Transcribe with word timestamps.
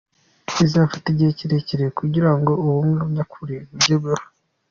Bizafata 0.57 1.05
igihe 1.13 1.31
kirekire 1.39 1.85
kugira 1.99 2.31
ngo 2.37 2.51
ubumwe 2.65 3.01
nyakuri 3.13 3.55
bugerweho. 3.69 4.23